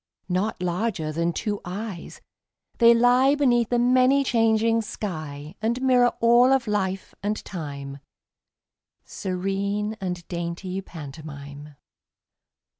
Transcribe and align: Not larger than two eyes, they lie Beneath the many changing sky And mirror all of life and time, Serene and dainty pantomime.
Not 0.29 0.59
larger 0.63 1.11
than 1.11 1.31
two 1.31 1.61
eyes, 1.63 2.21
they 2.79 2.91
lie 2.91 3.35
Beneath 3.35 3.69
the 3.69 3.77
many 3.77 4.23
changing 4.23 4.81
sky 4.81 5.53
And 5.61 5.79
mirror 5.79 6.11
all 6.19 6.51
of 6.53 6.65
life 6.67 7.13
and 7.21 7.37
time, 7.45 7.99
Serene 9.05 9.95
and 10.01 10.27
dainty 10.27 10.81
pantomime. 10.81 11.75